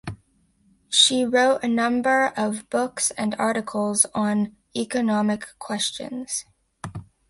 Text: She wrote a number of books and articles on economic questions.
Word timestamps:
She 0.89 1.25
wrote 1.25 1.61
a 1.63 1.67
number 1.67 2.33
of 2.35 2.67
books 2.71 3.11
and 3.11 3.35
articles 3.37 4.07
on 4.15 4.55
economic 4.75 5.49
questions. 5.59 6.45